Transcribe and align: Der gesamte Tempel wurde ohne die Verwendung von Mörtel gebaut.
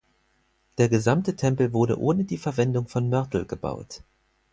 Der 0.79 0.89
gesamte 0.89 1.35
Tempel 1.35 1.73
wurde 1.73 1.99
ohne 1.99 2.23
die 2.23 2.39
Verwendung 2.39 2.87
von 2.87 3.07
Mörtel 3.07 3.45
gebaut. 3.45 4.01